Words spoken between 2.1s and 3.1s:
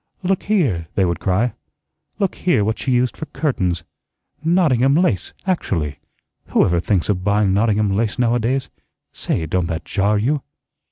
"look here what she